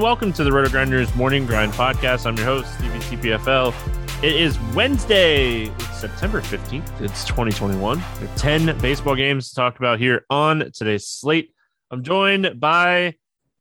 [0.00, 0.10] everyone.
[0.10, 2.24] Welcome to the Roto Grinders Morning Grind Podcast.
[2.24, 3.74] I'm your host, Stevie TPFL.
[4.22, 7.00] It is Wednesday, it's September 15th.
[7.02, 7.98] It's 2021.
[7.98, 11.52] We have 10 baseball games to talk about here on today's slate.
[11.90, 13.14] I'm joined by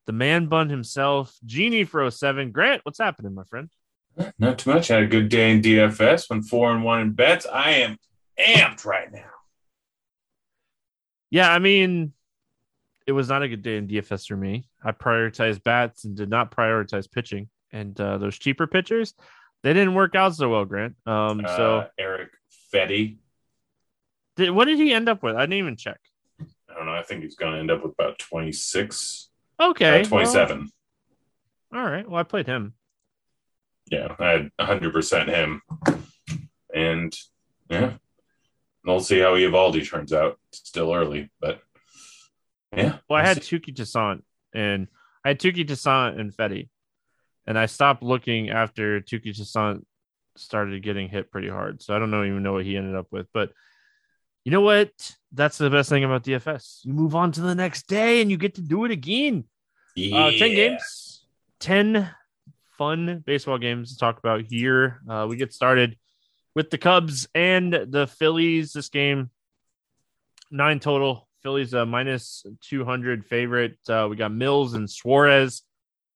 [0.05, 2.51] the man bun himself, Genie for 07.
[2.51, 3.69] Grant, what's happening, my friend?
[4.37, 4.89] Not too much.
[4.91, 6.29] I Had a good day in DFS.
[6.29, 7.45] Went four and one in bets.
[7.51, 7.97] I am
[8.39, 9.31] amped right now.
[11.31, 12.13] Yeah, I mean,
[13.05, 14.68] it was not a good day in DFS for me.
[14.83, 17.49] I prioritized bats and did not prioritize pitching.
[17.71, 19.13] And uh, those cheaper pitchers,
[19.63, 20.95] they didn't work out so well, Grant.
[21.05, 22.29] Um, so Erick
[22.73, 23.17] Fedde.
[24.35, 25.35] Did, what did he end up with?
[25.35, 25.99] I didn't even check.
[26.39, 26.93] I don't know.
[26.93, 29.29] I think he's going to end up with about 26.
[29.59, 30.01] Okay.
[30.01, 30.69] Uh, 27.
[31.71, 32.09] Well, all right.
[32.09, 32.73] Well, I played him.
[33.91, 35.61] Yeah, I had 100% him.
[36.73, 37.15] And
[37.69, 37.93] yeah,
[38.85, 40.39] we'll see how Eovaldi turns out.
[40.49, 41.61] It's still early, but
[42.75, 42.97] yeah.
[43.09, 44.21] Well, I had Touki Toussaint
[44.53, 44.87] and
[45.23, 46.69] I had Touki Toussaint and Fedde,
[47.45, 49.85] and I stopped looking after Touki Toussaint
[50.35, 51.81] started getting hit pretty hard.
[51.81, 53.51] So I don't know even know what he ended up with, but
[54.45, 54.89] you know what?
[55.31, 56.79] That's the best thing about DFS.
[56.83, 59.43] You move on to the next day and you get to do it again.
[59.95, 60.25] Yeah.
[60.25, 61.25] Uh, 10 games,
[61.59, 62.09] 10
[62.77, 65.01] fun baseball games to talk about here.
[65.07, 65.97] Uh, we get started
[66.55, 68.73] with the Cubs and the Phillies.
[68.73, 69.29] This game,
[70.49, 71.27] nine total.
[71.41, 73.77] Phillies a minus 200 favorite.
[73.87, 75.63] Uh, we got Mills and Suarez.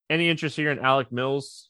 [0.09, 1.69] Any interest here in Alec Mills?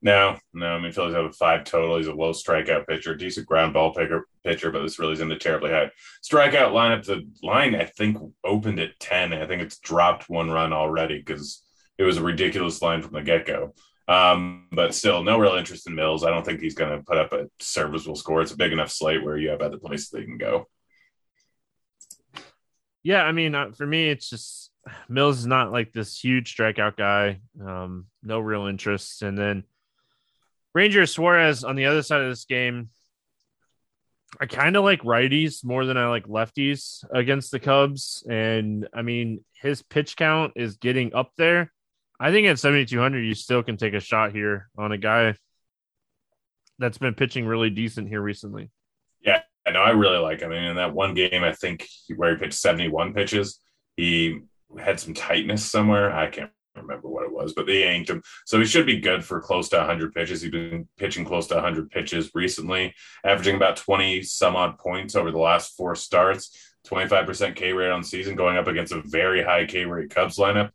[0.00, 0.66] No, no.
[0.66, 1.96] I mean, Phillies have a five total.
[1.96, 5.38] He's a low strikeout pitcher, decent ground ball picker, pitcher, but this really isn't a
[5.38, 5.90] terribly high
[6.22, 7.04] strikeout lineup.
[7.04, 9.32] The line, I think, opened at 10.
[9.32, 11.62] I think it's dropped one run already because
[11.96, 13.74] it was a ridiculous line from the get go.
[14.06, 16.24] Um, but still, no real interest in Mills.
[16.24, 18.42] I don't think he's going to put up a serviceable score.
[18.42, 20.68] It's a big enough slate where you have other places they can go.
[23.04, 24.72] Yeah, I mean, uh, for me, it's just
[25.08, 27.40] Mills is not like this huge strikeout guy.
[27.64, 29.22] Um, no real interest.
[29.22, 29.64] And then
[30.74, 32.88] Ranger Suarez on the other side of this game,
[34.40, 38.26] I kind of like righties more than I like lefties against the Cubs.
[38.28, 41.72] And I mean, his pitch count is getting up there.
[42.18, 45.36] I think at 7,200, you still can take a shot here on a guy
[46.78, 48.70] that's been pitching really decent here recently.
[49.72, 49.80] Know.
[49.80, 50.52] I really like him.
[50.52, 51.86] I mean, in that one game, I think
[52.16, 53.60] where he pitched 71 pitches,
[53.96, 54.40] he
[54.78, 56.12] had some tightness somewhere.
[56.14, 58.22] I can't remember what it was, but they yanked him.
[58.46, 60.42] So he should be good for close to 100 pitches.
[60.42, 62.94] He's been pitching close to 100 pitches recently,
[63.24, 68.02] averaging about 20 some odd points over the last four starts, 25% K rate on
[68.02, 70.70] season, going up against a very high K rate Cubs lineup.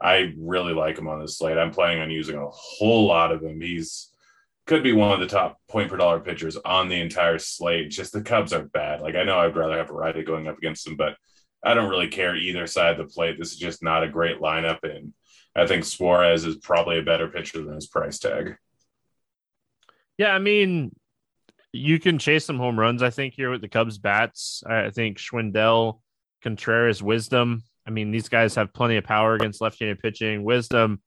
[0.00, 1.56] I really like him on this slate.
[1.56, 3.60] I'm planning on using a whole lot of him.
[3.60, 4.10] He's
[4.66, 7.90] could be one of the top point per dollar pitchers on the entire slate.
[7.90, 9.00] Just the Cubs are bad.
[9.00, 11.16] Like I know I'd rather have a righty going up against them, but
[11.62, 13.38] I don't really care either side of the plate.
[13.38, 15.12] This is just not a great lineup, and
[15.56, 18.56] I think Suarez is probably a better pitcher than his price tag.
[20.18, 20.94] Yeah, I mean,
[21.72, 23.02] you can chase some home runs.
[23.02, 24.62] I think here with the Cubs bats.
[24.66, 26.00] I think Schwindel,
[26.42, 27.62] Contreras, Wisdom.
[27.86, 30.44] I mean, these guys have plenty of power against left-handed pitching.
[30.44, 31.00] Wisdom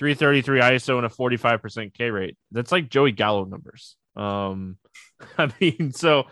[0.00, 2.38] 333 ISO and a 45% K rate.
[2.52, 3.96] That's like Joey Gallo numbers.
[4.16, 4.78] Um,
[5.38, 6.24] I mean, so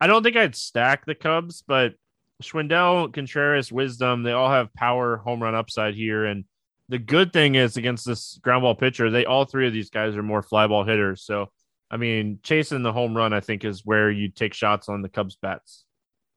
[0.00, 1.94] I don't think I'd stack the Cubs, but
[2.40, 6.24] Schwindel, Contreras, Wisdom, they all have power home run upside here.
[6.24, 6.44] And
[6.88, 10.14] the good thing is against this ground ball pitcher, they all three of these guys
[10.14, 11.24] are more fly ball hitters.
[11.24, 11.50] So,
[11.90, 15.08] I mean, chasing the home run, I think, is where you take shots on the
[15.08, 15.84] Cubs bats.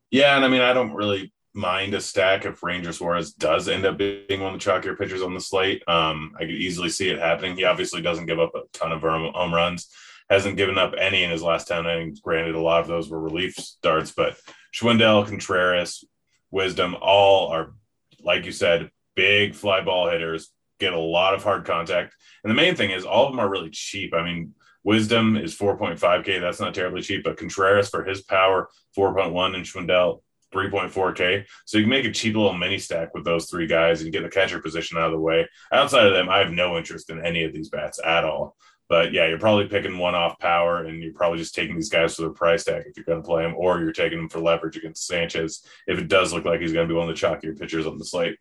[0.10, 3.86] Yeah, and I mean, I don't really mind a stack if Ranger Suarez does end
[3.86, 5.84] up being one of the chalkier pitchers on the slate.
[5.88, 7.56] Um, I could easily see it happening.
[7.56, 9.90] He obviously doesn't give up a ton of home runs,
[10.30, 12.22] hasn't given up any in his last 10 innings.
[12.22, 14.38] Granted, a lot of those were relief starts, but
[14.74, 16.04] Schwindel, Contreras,
[16.50, 17.74] Wisdom, all are,
[18.22, 20.50] like you said, big fly ball hitters,
[20.80, 22.16] get a lot of hard contact.
[22.44, 24.14] And the main thing is, all of them are really cheap.
[24.14, 26.42] I mean, Wisdom is 4.5K.
[26.42, 30.22] That's not terribly cheap, but Contreras for his power, 4.1, and Schwindel,
[30.54, 31.46] 3.4K.
[31.66, 34.24] So you can make a cheap little mini stack with those three guys and get
[34.24, 35.48] the catcher position out of the way.
[35.72, 38.56] Outside of them, I have no interest in any of these bats at all.
[38.90, 42.16] But yeah, you're probably picking one off power and you're probably just taking these guys
[42.16, 44.40] for their price tag if you're going to play them, or you're taking them for
[44.40, 47.20] leverage against Sanchez if it does look like he's going to be one of the
[47.20, 48.38] chalkier pitchers on the slate.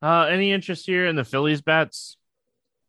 [0.00, 2.16] Uh, any interest here in the Phillies bats?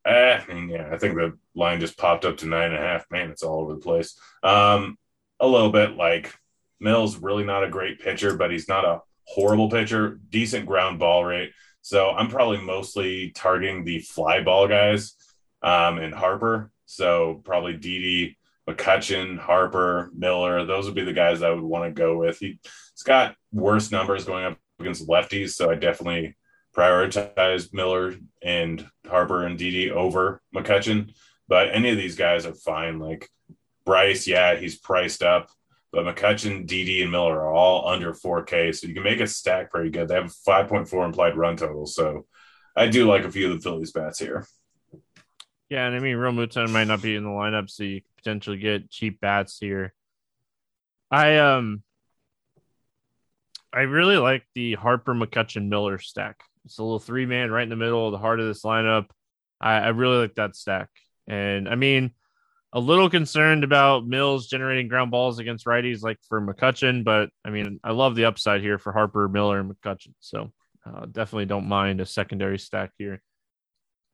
[0.05, 2.85] Uh, I mean, yeah, I think the line just popped up to nine and a
[2.85, 3.09] half.
[3.09, 4.19] Man, it's all over the place.
[4.43, 4.97] Um,
[5.39, 6.33] a little bit like
[6.79, 10.19] Mills, really not a great pitcher, but he's not a horrible pitcher.
[10.29, 11.51] Decent ground ball rate.
[11.81, 15.13] So I'm probably mostly targeting the fly ball guys
[15.61, 16.71] um, and Harper.
[16.85, 18.37] So probably Didi,
[18.67, 20.65] McCutchen, Harper, Miller.
[20.65, 22.39] Those would be the guys I would want to go with.
[22.39, 26.35] He, has got worse numbers going up against lefties, so I definitely
[26.75, 31.13] prioritize Miller and Harper and Didi over McCutchen,
[31.47, 32.99] but any of these guys are fine.
[32.99, 33.29] Like
[33.85, 35.49] Bryce, yeah, he's priced up,
[35.95, 39.71] but McCutchen, Didi, and Miller are all under 4K, so you can make a stack
[39.71, 40.09] pretty good.
[40.09, 42.25] They have 5.4 implied run total, so
[42.75, 44.45] I do like a few of the Phillies bats here.
[45.69, 48.17] Yeah, and I mean, Real Realmuto might not be in the lineup, so you could
[48.17, 49.93] potentially get cheap bats here.
[51.09, 51.81] I um,
[53.71, 56.41] I really like the Harper McCutchen Miller stack.
[56.65, 59.07] It's a little three man right in the middle of the heart of this lineup.
[59.61, 60.89] I, I really like that stack,
[61.25, 62.11] and I mean,
[62.75, 67.49] a little concerned about Mills generating ground balls against righties like for McCutchen, but I
[67.49, 70.13] mean, I love the upside here for Harper, Miller, and McCutchen.
[70.19, 70.51] So
[70.85, 73.21] uh, definitely don't mind a secondary stack here.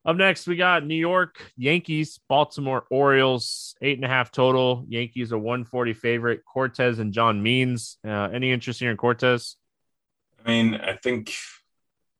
[0.06, 4.86] Up next, we got New York Yankees, Baltimore Orioles, eight and a half total.
[4.88, 6.42] Yankees a 140 favorite.
[6.46, 7.98] Cortes and John Means.
[8.06, 9.58] Uh, any interest here in Cortes?
[10.44, 11.34] I mean, I think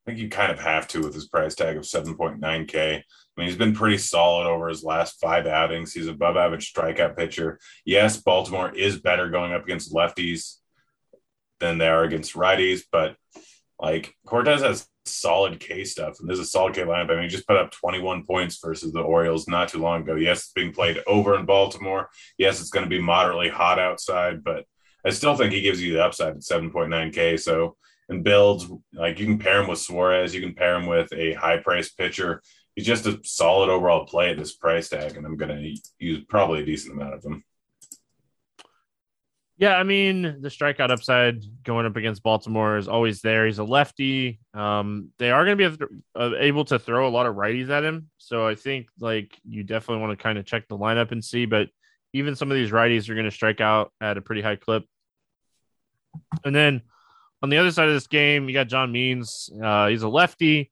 [0.04, 2.96] I think you kind of have to with his price tag of 7.9K.
[2.96, 3.04] I
[3.36, 5.92] mean, he's been pretty solid over his last five outings.
[5.92, 7.60] He's above average strikeout pitcher.
[7.84, 10.56] Yes, Baltimore is better going up against lefties
[11.60, 13.16] than they are against righties, but
[13.78, 17.10] like Cortes has solid K stuff, and there's a solid K lineup.
[17.10, 20.14] I mean, he just put up 21 points versus the Orioles not too long ago.
[20.16, 22.08] Yes, it's being played over in Baltimore.
[22.38, 24.66] Yes, it's going to be moderately hot outside, but
[25.04, 27.40] I still think he gives you the upside at 7.9K.
[27.40, 27.76] So,
[28.08, 31.34] and builds like you can pair him with Suarez, you can pair him with a
[31.34, 32.42] high priced pitcher.
[32.74, 36.24] He's just a solid overall play at this price tag, and I'm going to use
[36.28, 37.44] probably a decent amount of them.
[39.58, 43.46] Yeah, I mean the strikeout upside going up against Baltimore is always there.
[43.46, 44.40] He's a lefty.
[44.54, 47.84] Um, they are going to be uh, able to throw a lot of righties at
[47.84, 51.24] him, so I think like you definitely want to kind of check the lineup and
[51.24, 51.44] see.
[51.44, 51.68] But
[52.12, 54.84] even some of these righties are going to strike out at a pretty high clip.
[56.44, 56.82] And then
[57.42, 59.50] on the other side of this game, you got John Means.
[59.62, 60.70] Uh, he's a lefty,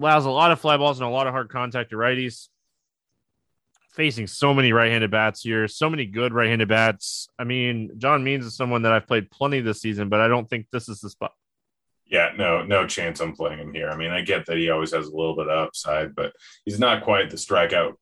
[0.00, 2.48] allows a lot of fly balls and a lot of hard contact to righties
[3.92, 7.28] facing so many right-handed bats here, so many good right-handed bats.
[7.38, 10.48] I mean, John Means is someone that I've played plenty this season, but I don't
[10.48, 11.32] think this is the spot.
[12.06, 13.90] Yeah, no, no chance I'm playing him here.
[13.90, 16.32] I mean, I get that he always has a little bit of upside, but
[16.64, 17.94] he's not quite the strikeout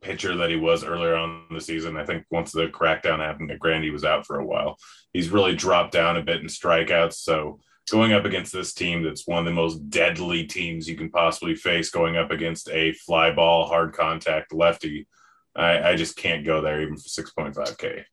[0.00, 1.96] pitcher that he was earlier on the season.
[1.96, 4.76] I think once the crackdown happened at Grandy was out for a while.
[5.12, 7.14] He's really dropped down a bit in strikeouts.
[7.14, 7.60] So
[7.90, 11.54] going up against this team that's one of the most deadly teams you can possibly
[11.54, 15.06] face going up against a fly ball hard contact lefty
[15.56, 18.04] i, I just can't go there even for 6.5k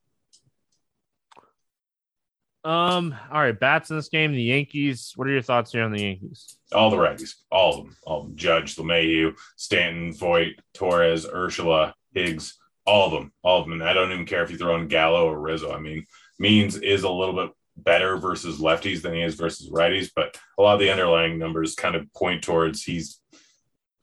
[2.66, 5.92] um all right bats in this game the yankees what are your thoughts here on
[5.92, 10.54] the yankees all the righties all of them all of them judge LeMahieu, stanton voit
[10.74, 14.52] torres urshela higgs all of them all of them and i don't even care if
[14.52, 16.06] you throw in gallo or rizzo i mean
[16.40, 20.62] means is a little bit better versus lefties than he is versus righties, but a
[20.62, 23.22] lot of the underlying numbers kind of point towards he's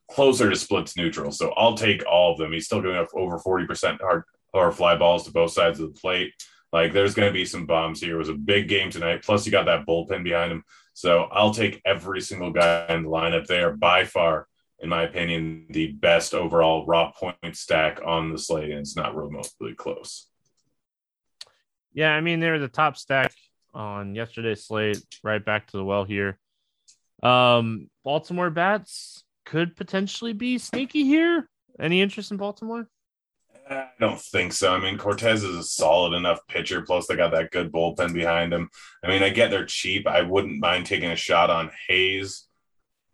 [0.09, 1.31] closer to splits neutral.
[1.31, 2.53] So I'll take all of them.
[2.53, 4.23] He's still going up over 40% hard
[4.53, 6.33] or fly balls to both sides of the plate.
[6.73, 8.15] Like there's going to be some bombs here.
[8.15, 9.21] It was a big game tonight.
[9.23, 10.63] Plus, you got that bullpen behind him.
[10.93, 13.77] So I'll take every single guy in the lineup there.
[13.77, 14.47] By far,
[14.79, 19.15] in my opinion, the best overall raw point stack on the slate, and it's not
[19.15, 20.27] remotely close.
[21.93, 23.33] Yeah, I mean they're the top stack
[23.75, 24.97] on yesterday's slate.
[25.23, 26.39] Right back to the well here.
[27.21, 31.47] Um, Baltimore bats could potentially be sneaky here.
[31.79, 32.87] Any interest in Baltimore?
[33.77, 34.73] I don't think so.
[34.73, 36.81] I mean, Cortes is a solid enough pitcher.
[36.81, 38.69] Plus, they got that good bullpen behind him.
[39.03, 40.07] I mean, I get they're cheap.
[40.07, 42.45] I wouldn't mind taking a shot on Hayes,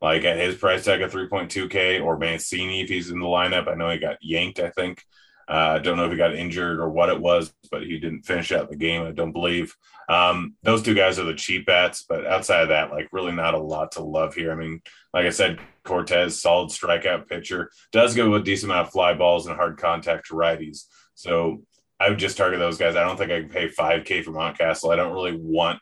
[0.02, 3.68] like at his price tag of 3.2K, or Mancini if he's in the lineup.
[3.68, 5.04] I know he got yanked, I think.
[5.48, 8.22] I uh, don't know if he got injured or what it was, but he didn't
[8.22, 9.02] finish out the game.
[9.02, 9.76] I don't believe.
[10.08, 13.56] Um, those two guys are the cheap bats, but outside of that, like really not
[13.56, 14.52] a lot to love here.
[14.52, 18.94] I mean, like I said, Cortes, solid strikeout pitcher, does go with decent amount of
[18.94, 20.84] fly balls and hard contact to righties.
[21.16, 21.64] So
[22.00, 22.96] I would just target those guys.
[22.96, 24.94] I don't think I can pay 5K for Mountcastle.
[24.94, 25.80] I don't really want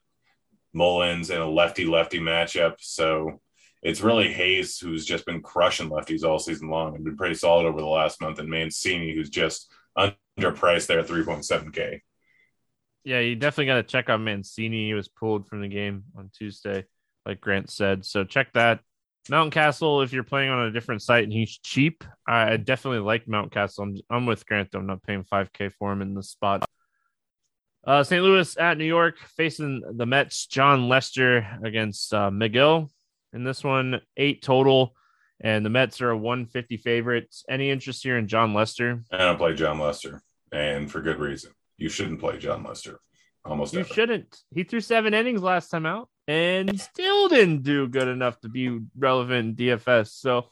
[0.74, 2.76] Mullins in a lefty lefty matchup.
[2.80, 3.42] So
[3.84, 7.66] it's really Hayes who's just been crushing lefties all season long and been pretty solid
[7.66, 12.00] over the last month, and Mancini who's just underpriced there at 3.7K.
[13.04, 14.88] Yeah, you definitely got to check on Mancini.
[14.88, 16.86] He was pulled from the game on Tuesday,
[17.26, 18.06] like Grant said.
[18.06, 18.80] So check that.
[19.28, 23.80] Mountcastle, if you're playing on a different site and he's cheap, I definitely like Mountcastle.
[23.80, 24.80] I'm, I'm with Grant, though.
[24.80, 26.68] I'm not paying 5K for him in the spot.
[27.86, 28.24] Uh, St.
[28.24, 30.48] Louis at New York facing the Mets.
[30.48, 32.90] Jon Lester against uh, Megill
[33.34, 34.94] in this one, eight total,
[35.40, 37.46] and the Mets are a 150 favorites.
[37.50, 39.04] Any interest here in Jon Lester?
[39.12, 41.52] I don't play Jon Lester, and for good reason.
[41.78, 43.00] You shouldn't play Jon Lester.
[43.46, 43.94] Almost you ever.
[43.94, 44.38] shouldn't.
[44.52, 46.10] He threw seven innings last time out.
[46.28, 50.10] And still didn't do good enough to be relevant in DFS.
[50.10, 50.50] So,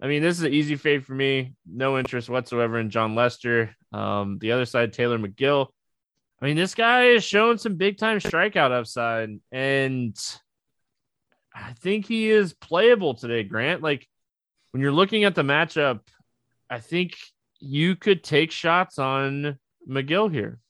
[0.00, 1.54] I mean, this is an easy fade for me.
[1.66, 3.76] No interest whatsoever in Jon Lester.
[3.92, 5.68] Um, the other side, Tylor Megill.
[6.40, 10.16] I mean, this guy is showing some big time strikeout upside, and
[11.54, 13.82] I think he is playable today, Grant.
[13.82, 14.08] Like
[14.70, 16.00] when you're looking at the matchup,
[16.70, 17.16] I think
[17.58, 19.58] you could take shots on
[19.88, 20.60] McGill here.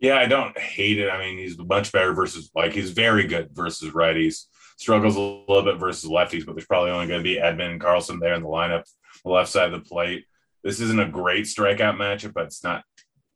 [0.00, 1.10] Yeah, I don't hate it.
[1.10, 4.44] I mean, he's much better versus like he's very good versus righties.
[4.78, 7.80] Struggles a little bit versus lefties, but there's probably only going to be Edman and
[7.80, 8.84] Carlson there in the lineup,
[9.22, 10.24] the left side of the plate.
[10.64, 12.82] This isn't a great strikeout matchup, but it's not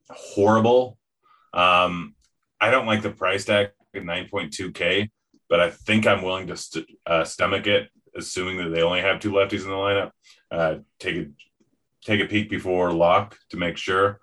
[0.09, 0.99] horrible.
[1.53, 2.15] Um,
[2.61, 5.11] I don't like the price tag at 9.2K,
[5.51, 9.21] but I think I'm willing to st- uh, stomach it, assuming that they only have
[9.21, 10.11] two lefties in the lineup.
[10.51, 11.27] Uh, take a
[12.05, 14.21] take a peek before lock to make sure.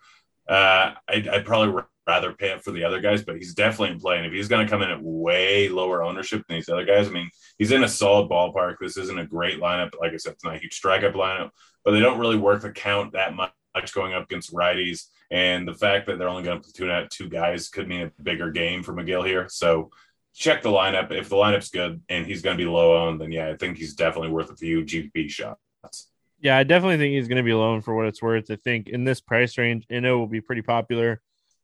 [0.48, 1.81] Uh, I'd, I'd, probably
[2.12, 4.18] rather pay up for the other guys, but he's definitely in play.
[4.18, 7.08] And if he's going to come in at way lower ownership than these other guys,
[7.08, 8.75] I mean, he's in a solid ballpark.
[8.82, 9.91] This isn't a great lineup.
[10.00, 11.51] Like I said, it's not a huge strikeout lineup,
[11.86, 13.53] but they don't really work the count that much
[13.94, 15.06] going up against righties.
[15.32, 18.22] And the fact that they're only going to platoon out two guys could mean a
[18.22, 19.48] bigger game for Megill here.
[19.50, 19.89] So
[20.36, 21.12] check the lineup.
[21.12, 23.77] If the lineup's good and he's going to be low owned, then yeah, I think
[23.77, 26.10] he's definitely worth a few GPP shots.
[26.41, 28.50] Yeah, I definitely think he's going to be low for what it's worth.
[28.50, 31.22] I think in this price range, Ynoa will be pretty popular.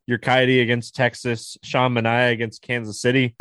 [0.09, 3.35] Urquidy against Texas, Sean Manaea against Kansas City.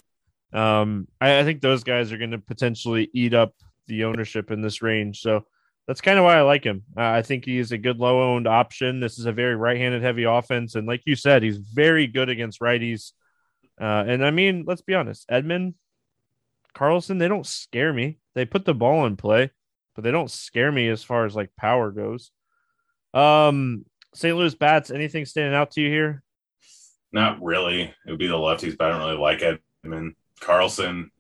[0.52, 3.54] Um, I, I think those guys are going to potentially eat up
[3.86, 5.20] the ownership in this range.
[5.20, 5.46] So
[5.86, 6.82] that's kind of why I like him.
[6.96, 9.00] Uh, I think he's a good low owned option.
[9.00, 10.74] This is a very right handed heavy offense.
[10.74, 13.12] And like you said, he's very good against righties.
[13.80, 15.74] Uh, and I mean, let's be honest, Edman,
[16.74, 18.18] Carlson, they don't scare me.
[18.34, 19.50] They put the ball in play,
[19.94, 22.30] but they don't scare me as far as like power goes.
[23.14, 24.36] Um, St.
[24.36, 26.22] Louis bats, anything standing out to you here?
[27.12, 27.82] Not really.
[27.82, 29.40] It would be the lefties, but I don't really like
[29.84, 30.14] Edman.
[30.40, 31.10] Carlson,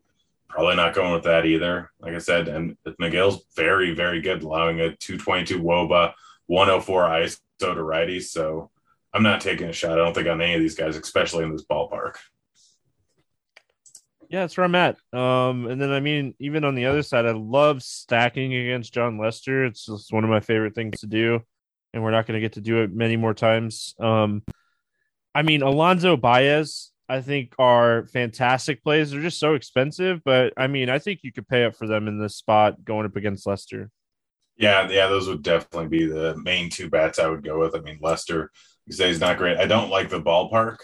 [0.48, 1.90] probably not going with that either.
[2.00, 6.12] Like I said, and Megill's very, very good, allowing a 222 Woba,
[6.46, 8.24] 104 ISO to righties.
[8.24, 8.70] So
[9.12, 9.92] I'm not taking a shot.
[9.92, 12.16] I don't think on any of these guys, especially in this ballpark.
[14.28, 14.96] Yeah, that's where I'm at.
[15.12, 19.18] Um, and then I mean, even on the other side, I love stacking against Jon
[19.18, 19.64] Lester.
[19.64, 21.40] It's just one of my favorite things to do,
[21.92, 23.94] and we're not going to get to do it many more times.
[24.00, 24.42] Um,
[25.36, 29.10] I mean, Alonso Baez, I think are fantastic plays.
[29.10, 32.08] They're just so expensive, but I mean, I think you could pay up for them
[32.08, 33.90] in this spot going up against Lester.
[34.56, 37.76] Yeah, yeah, those would definitely be the main two bats I would go with.
[37.76, 38.50] I mean, Lester,
[38.86, 39.58] you say he's not great.
[39.58, 40.78] I don't like the ballpark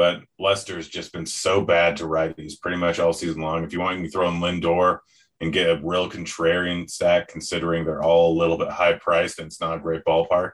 [0.00, 3.64] but Lester's just been so bad to righties pretty much all season long.
[3.64, 5.00] If you want, you can throw in Lindor
[5.42, 9.46] and get a real contrarian stack, considering they're all a little bit high priced and
[9.46, 10.52] it's not a great ballpark.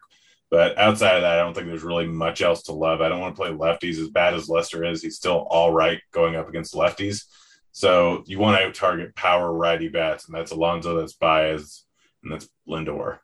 [0.51, 3.01] But outside of that, I don't think there's really much else to love.
[3.01, 5.03] I don't want to play lefties as bad as Lester is.
[5.03, 7.25] He's still all right going up against lefties.
[7.73, 11.85] So you want to target power righty bats, and that's Alonso, that's Baez,
[12.23, 13.19] and that's Lindor.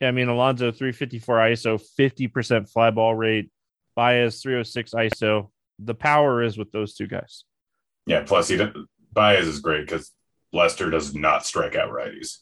[0.00, 3.50] Yeah, I mean Alonso 354 ISO, 50% fly ball rate,
[3.94, 5.48] Baez 306 ISO.
[5.78, 7.44] The power is with those two guys.
[8.06, 8.62] Yeah, plus he
[9.12, 10.12] Baez is great because
[10.52, 12.38] Lester does not strike out righties.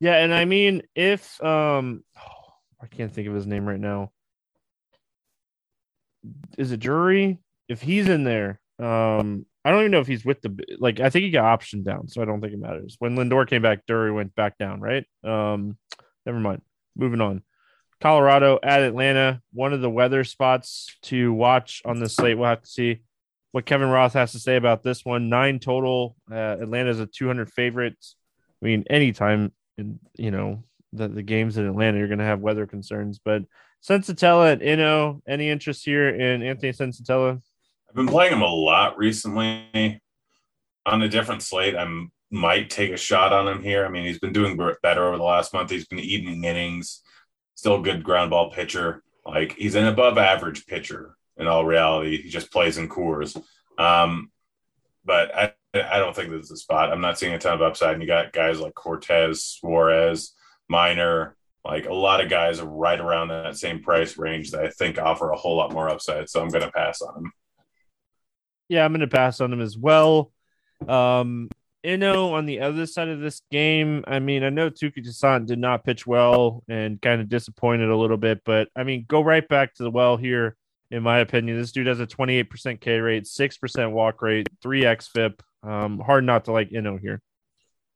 [0.00, 2.52] Yeah, and I mean if um oh,
[2.82, 4.10] I can't think of his name right now.
[6.58, 7.38] Is it Drury?
[7.68, 11.10] If he's in there, um I don't even know if he's with the like I
[11.10, 12.96] think he got option down, so I don't think it matters.
[12.98, 15.04] When Lindor came back, Drury went back down, right?
[15.22, 15.76] Um
[16.24, 16.62] never mind.
[16.96, 17.42] Moving on.
[18.00, 22.38] Colorado at Atlanta, one of the weather spots to watch on the slate.
[22.38, 23.02] We'll have to see
[23.52, 25.28] what Kevin Roth has to say about this one.
[25.28, 26.16] Nine total.
[26.30, 27.96] Uh, Atlanta is a 200 favorite.
[28.62, 29.52] I mean, anytime
[30.16, 33.20] you know the, the games in Atlanta, you're going to have weather concerns.
[33.24, 33.42] But
[33.86, 37.40] Senzatela and Ynoa, any interest here in Anthony Senzatela?
[37.88, 40.00] I've been playing him a lot recently
[40.86, 41.76] on a different slate.
[41.76, 41.86] I
[42.30, 43.84] might take a shot on him here.
[43.84, 45.70] I mean, he's been doing better over the last month.
[45.70, 47.02] He's been eating innings
[47.60, 49.02] still good ground ball pitcher.
[49.24, 52.22] Like he's an above average pitcher in all reality.
[52.22, 53.36] He just plays in Coors.
[53.78, 54.30] Um,
[55.04, 56.92] but I, I don't think this is a spot.
[56.92, 57.94] I'm not seeing a ton of upside.
[57.94, 60.34] And you got guys like Cortes, Suarez,
[60.68, 64.98] Minor, like a lot of guys right around that same price range that I think
[64.98, 66.28] offer a whole lot more upside.
[66.28, 67.32] So I'm going to pass on them.
[68.68, 70.32] Yeah, I'm going to pass on them as well.
[70.88, 71.50] Um,
[71.84, 75.58] Ynoa on the other side of this game, I mean, I know Touki Toussaint did
[75.58, 79.46] not pitch well and kind of disappointed a little bit, but I mean, go right
[79.46, 80.56] back to the well here,
[80.90, 81.58] in my opinion.
[81.58, 85.42] This dude has a 28% K rate, 6% walk rate, 3x FIP.
[85.62, 87.20] Um, hard not to like Ynoa here.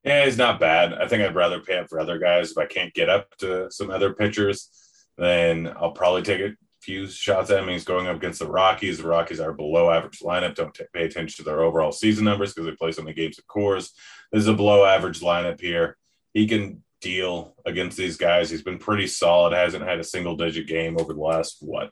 [0.05, 0.93] Yeah, he's not bad.
[0.93, 3.71] I think I'd rather pay up for other guys if I can't get up to
[3.71, 4.69] some other pitchers.
[5.17, 7.69] Then I'll probably take a few shots at him.
[7.69, 8.99] He's going up against the Rockies.
[8.99, 10.55] The Rockies are below average lineup.
[10.55, 13.39] Don't t- pay attention to their overall season numbers because they play so many games
[13.39, 13.91] of Coors.
[14.31, 15.97] This is a below average lineup here.
[16.35, 18.51] He can deal against these guys.
[18.51, 19.55] He's been pretty solid.
[19.55, 21.91] Hasn't had a single digit game over the last what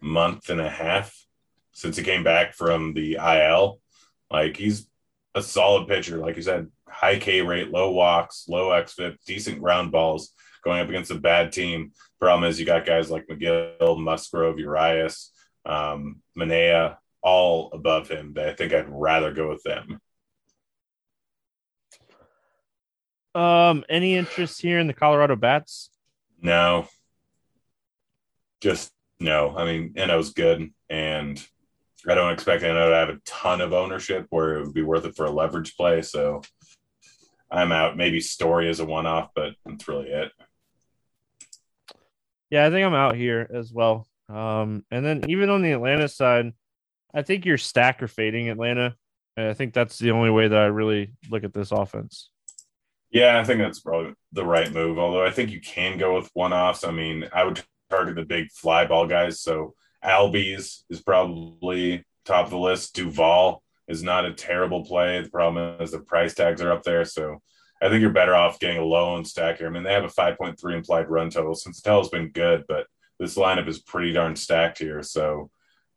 [0.00, 1.14] month and a half
[1.72, 3.80] since he came back from the IL.
[4.30, 4.88] Like he's
[5.34, 6.18] a solid pitcher.
[6.18, 10.32] Like you said, high K rate, low walks, low xFIP, decent ground balls
[10.64, 11.92] going up against a bad team.
[12.20, 15.32] Problem is, you got guys like Megill, Musgrove, Urias,
[15.66, 18.32] um, Manaea, all above him.
[18.32, 20.00] But I think I'd rather go with them.
[23.34, 25.90] Um, any interest here in the Colorado Bats?
[26.40, 26.86] No,
[28.60, 29.56] just no.
[29.56, 31.44] I mean, Ynoa's good, and
[32.08, 35.04] I don't expect Ynoa to have a ton of ownership where it would be worth
[35.04, 36.02] it for a leverage play.
[36.02, 36.42] So
[37.50, 37.96] I'm out.
[37.96, 40.32] Maybe Story is a one off, but that's really it.
[42.50, 44.06] Yeah, I think I'm out here as well.
[44.28, 46.52] Um, and then even on the Atlanta side,
[47.14, 48.96] I think your stack are fading Atlanta.
[49.36, 52.30] And I think that's the only way that I really look at this offense.
[53.10, 54.98] Yeah, I think that's probably the right move.
[54.98, 56.84] Although I think you can go with one offs.
[56.84, 59.40] I mean, I would target the big fly ball guys.
[59.40, 62.94] So Albies is probably top of the list.
[62.94, 65.22] Duvall is not a terrible play.
[65.22, 67.04] The problem is the price tags are up there.
[67.04, 67.40] So
[67.80, 69.66] I think you're better off getting a low and stack here.
[69.66, 71.54] I mean, they have a 5.3 implied run total.
[71.54, 72.86] since has been good, but
[73.18, 75.02] this lineup is pretty darn stacked here.
[75.02, 75.50] So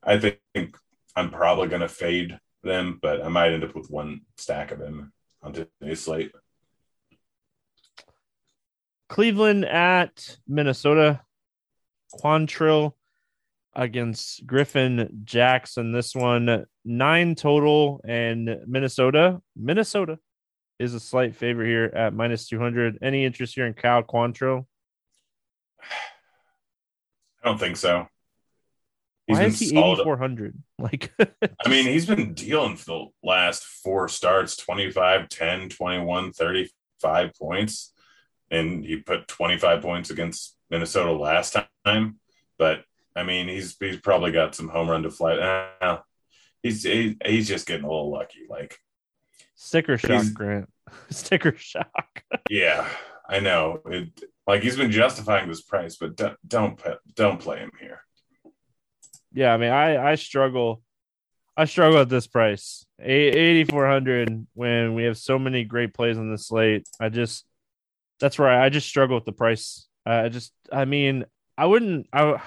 [0.03, 0.77] I think
[1.15, 4.79] I'm probably going to fade them, but I might end up with one stack of
[4.79, 6.31] them on today's slate.
[9.07, 11.21] Cleveland at Minnesota.
[12.13, 12.93] Quantrill
[13.75, 15.91] against Griffin Jackson.
[15.91, 19.41] This one nine total, and Minnesota.
[19.55, 20.19] Minnesota
[20.79, 22.99] is a slight favorite here at minus 200.
[23.01, 24.65] Any interest here in Cal Quantrill?
[25.81, 28.07] I don't think so.
[29.27, 30.55] He's Why is he 8,400?
[30.77, 31.11] Like,
[31.65, 37.93] I mean, he's been dealing for the last four starts 25, 10, 21, 35 points.
[38.51, 42.19] And he put 25 points against Minnesota last time.
[42.59, 42.83] But
[43.15, 45.35] I mean, he's he's probably got some home run to fly.
[45.35, 45.99] Uh,
[46.61, 48.41] he's he, he's just getting a little lucky.
[48.49, 48.77] Like
[49.55, 50.69] Sticker shock, Grant.
[51.09, 52.23] Sticker shock.
[52.49, 52.87] yeah,
[53.27, 53.81] I know.
[53.85, 54.09] It,
[54.45, 56.79] like he's been justifying this price, but don't don't
[57.15, 58.01] don't play him here.
[59.33, 60.81] Yeah, I mean, I I struggle.
[61.57, 64.45] I struggle at this price, eighty four hundred.
[64.53, 67.45] When we have so many great plays on the slate, I just
[68.19, 68.63] that's right.
[68.63, 69.87] I just struggle with the price.
[70.05, 71.25] I just, I mean,
[71.57, 72.07] I wouldn't.
[72.13, 72.41] I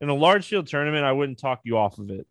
[0.00, 2.26] in a large field tournament, I wouldn't talk you off of it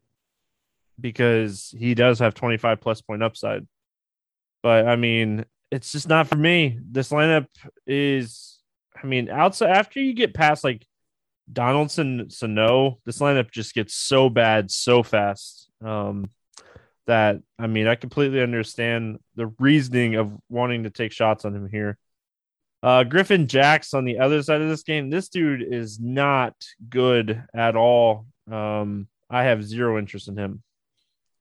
[0.99, 3.67] because he does have 25 plus point upside.
[4.63, 6.79] But I mean, it's just not for me.
[6.81, 7.47] This lineup
[7.85, 8.59] is,
[9.01, 10.85] I mean, outside after you get past like
[11.51, 15.69] Donaldson, Sano, this lineup just gets so bad so fast.
[15.83, 16.29] Um,
[17.07, 21.69] that I mean, I completely understand the reasoning of wanting to take shots on him
[21.69, 21.97] here.
[22.85, 26.53] Uh, Griffin Jax on the other side of this game, this dude is not
[26.87, 28.27] good at all.
[28.49, 30.61] Um, I have zero interest in him.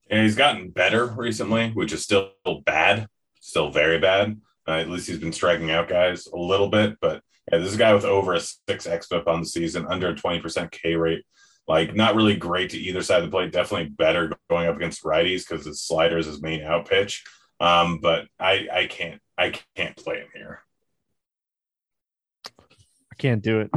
[0.09, 2.33] And he's gotten better recently, which is still
[2.65, 3.09] bad,
[3.41, 4.41] still very bad.
[4.67, 7.21] Uh, at least he's been striking out guys a little bit, but
[7.53, 10.17] yeah, this is a guy with over a six xFIP on the season, under a
[10.17, 11.27] twenty percent K rate.
[11.69, 13.53] Like not really great to either side of the plate.
[13.53, 17.23] Definitely better going up against righties because his slider is his main out pitch.
[17.61, 20.63] Um, but I I can't I can't play him here.
[23.15, 23.71] I can't do it.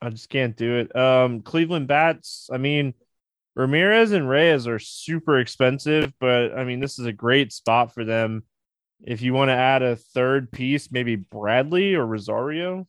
[0.00, 0.94] I just can't do it.
[0.94, 2.48] Um, Cleveland bats.
[2.52, 2.94] I mean,
[3.56, 8.04] Ramirez and Reyes are super expensive, but I mean, this is a great spot for
[8.04, 8.44] them.
[9.02, 12.86] If you want to add a third piece, maybe Bradley or Rosario.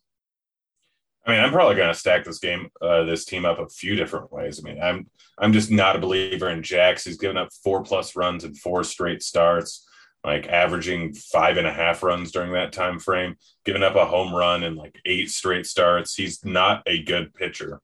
[1.25, 3.95] I mean, I'm probably going to stack this game, uh, this team up a few
[3.95, 4.61] different ways.
[4.63, 7.05] I mean, I'm I'm just not a believer in Jax.
[7.05, 9.87] He's given up four plus runs in four straight starts,
[10.27, 14.35] like averaging five and a half runs during that time frame, giving up a home
[14.35, 16.15] run in like eight straight starts.
[16.15, 17.79] He's not a good pitcher.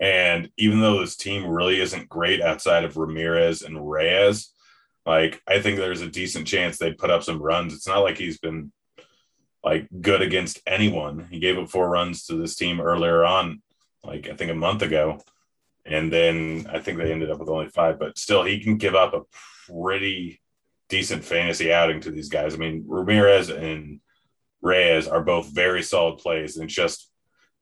[0.00, 4.52] And even though this team really isn't great outside of Ramirez and Reyes,
[5.06, 7.74] like I think there's a decent chance they'd put up some runs.
[7.74, 8.72] It's not like he's been
[9.62, 11.28] like good against anyone.
[11.30, 13.62] He gave up four runs to this team earlier on,
[14.02, 15.22] like I think a month ago.
[15.86, 18.96] And then I think they ended up with only five, but still he can give
[18.96, 19.22] up a
[19.70, 20.40] pretty
[20.90, 22.54] decent fantasy outing to these guys.
[22.54, 24.00] I mean, Ramirez and
[24.60, 27.08] Reyes are both very solid plays and just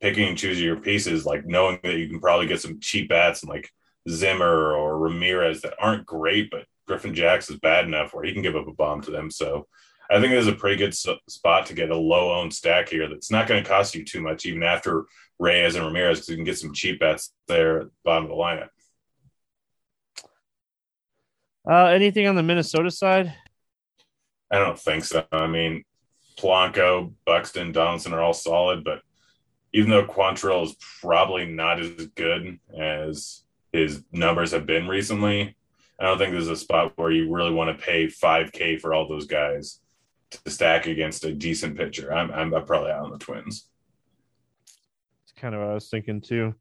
[0.01, 3.43] picking and choosing your pieces, like knowing that you can probably get some cheap bats
[3.43, 3.71] and like
[4.09, 8.43] Zimmer or Ramirez that aren't great, but Griffin Jax is bad enough where he can
[8.43, 9.31] give up a bomb to them.
[9.31, 9.67] So
[10.11, 13.09] I think this is a pretty good spot to get a low owned stack here.
[13.09, 15.05] That's not going to cost you too much, even after
[15.39, 18.31] Reyes and Ramirez, because you can get some cheap bats there at the bottom of
[18.31, 18.69] the lineup.
[21.69, 23.35] Uh, anything on the Minnesota side?
[24.51, 25.27] I don't think so.
[25.31, 25.85] I mean,
[26.39, 29.03] Polanco, Buxton, Donaldson are all solid, but
[29.75, 35.57] even though Quantrill is probably not as good as his numbers have been recently,
[36.01, 39.07] I don't think there's a spot where you really want to pay 5K for all
[39.07, 39.81] those guys
[40.31, 42.13] to stack against a decent pitcher.
[42.13, 43.69] I'm, I'm probably out on the Twins.
[45.25, 46.55] It's kind of what I was thinking too.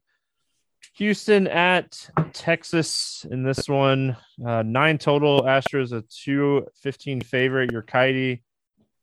[0.98, 4.16] Houston at Texas in this one.
[4.44, 5.42] Uh, nine total.
[5.42, 7.70] Astros a 215 favorite.
[7.70, 8.42] Urquidy.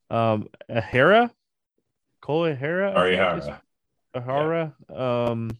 [0.09, 1.31] Um, Ahara?
[2.21, 2.93] Cole Ahara?
[2.93, 3.61] Arihara.
[4.13, 4.73] Ahara.
[4.89, 5.23] Yeah.
[5.29, 5.57] Um,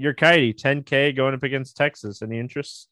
[0.00, 2.20] Urquidy, 10K going up against Texas.
[2.20, 2.88] Any interest?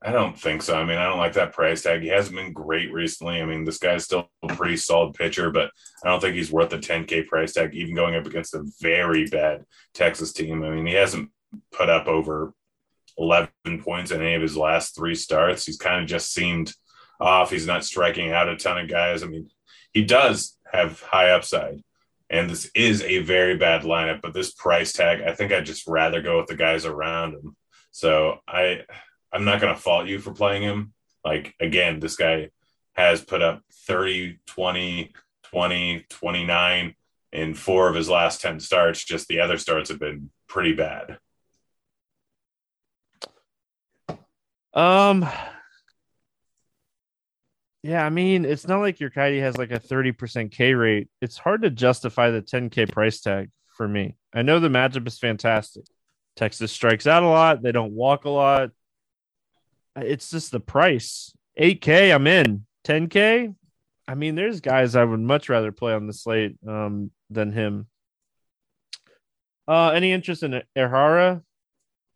[0.00, 0.78] I don't think so.
[0.78, 2.02] I mean, I don't like that price tag.
[2.02, 3.42] He hasn't been great recently.
[3.42, 5.70] I mean, this guy's still a pretty solid pitcher, but
[6.04, 9.26] I don't think he's worth the 10K price tag, even going up against a very
[9.26, 10.62] bad Texas team.
[10.62, 11.30] I mean, he hasn't
[11.72, 12.52] put up over
[13.18, 13.50] 11
[13.82, 15.64] points in any of his last three starts.
[15.64, 16.72] He's kind of just seemed
[17.20, 17.50] off.
[17.50, 19.22] He's not striking out a ton of guys.
[19.22, 19.48] I mean,
[19.92, 21.82] he does have high upside,
[22.28, 25.86] and this is a very bad lineup, but this price tag, I think I'd just
[25.86, 27.56] rather go with the guys around him.
[27.92, 28.82] So I
[29.32, 30.92] I'm not going to fault you for playing him.
[31.24, 32.50] Like, again, this guy
[32.94, 35.12] has put up 30, 20,
[35.44, 36.94] 20, 29
[37.32, 39.04] in four of his last 10 starts.
[39.04, 41.18] Just the other starts have been pretty bad.
[44.76, 45.26] Um,
[47.82, 51.08] yeah, I mean, it's not like your Urquidy has like a 30% K rate.
[51.22, 54.16] It's hard to justify the 10K price tag for me.
[54.34, 55.84] I know the matchup is fantastic.
[56.36, 58.70] Texas strikes out a lot, they don't walk a lot.
[59.96, 61.34] It's just the price.
[61.58, 62.66] 8K, I'm in.
[62.84, 63.54] 10K,
[64.06, 67.86] I mean, there's guys I would much rather play on the slate um, than him.
[69.66, 71.42] Uh, any interest in Erhara?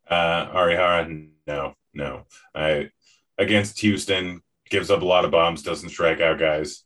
[0.07, 2.25] Uh, Arihara, no, no.
[2.53, 2.89] I
[3.37, 6.83] against Houston gives up a lot of bombs, doesn't strike out guys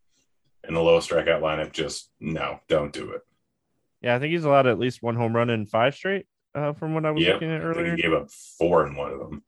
[0.68, 1.72] in the lowest strikeout lineup.
[1.72, 3.22] Just no, don't do it.
[4.02, 6.28] Yeah, I think he's allowed at least one home run in five straight.
[6.54, 9.12] Uh, from what I was yep, looking at earlier, he gave up four in one
[9.12, 9.44] of them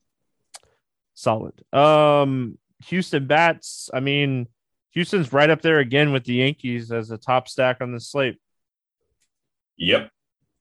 [1.18, 1.54] solid.
[1.74, 3.90] Um, Houston bats.
[3.94, 4.48] I mean,
[4.92, 8.38] Houston's right up there again with the Yankees as a top stack on the slate.
[9.78, 10.12] Yep.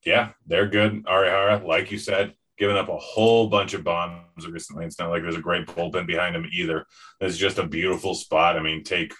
[0.03, 1.05] Yeah, they're good.
[1.05, 4.85] Arihara, like you said, giving up a whole bunch of bombs recently.
[4.85, 6.85] It's not like there's a great bullpen behind him either.
[7.21, 8.57] It's just a beautiful spot.
[8.57, 9.13] I mean, take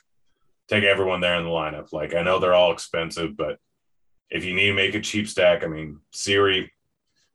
[0.68, 1.94] take everyone there in the lineup.
[1.94, 3.58] Like I know they're all expensive, but
[4.30, 6.72] if you need to make a cheap stack, I mean, Siri,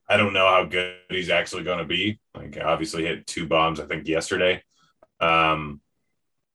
[0.09, 2.21] I don't know how good he's actually going to be.
[2.35, 4.63] Like obviously hit two bombs, I think yesterday.
[5.21, 5.81] Um,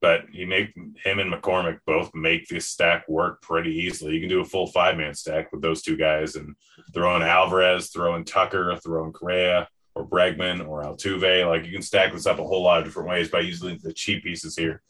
[0.01, 4.13] but he make him and McCormick both make this stack work pretty easily.
[4.13, 6.55] You can do a full five man stack with those two guys and
[6.93, 11.47] throw in Alvarez, throw in Tucker, throw in Correa or Bregman or Altuve.
[11.47, 13.93] Like you can stack this up a whole lot of different ways by using the
[13.93, 14.81] cheap pieces here.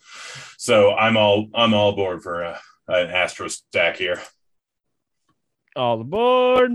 [0.57, 4.21] So I'm all I'm all aboard for a, an Astro stack here.
[5.75, 6.73] All aboard.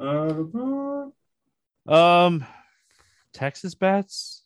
[0.00, 1.06] Uh,
[1.86, 2.44] um,
[3.32, 4.37] Texas bats.